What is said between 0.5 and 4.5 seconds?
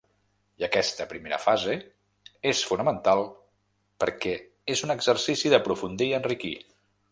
I aquesta primera fase és fonamental perquè